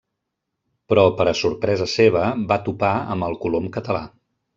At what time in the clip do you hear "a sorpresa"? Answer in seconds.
1.31-1.87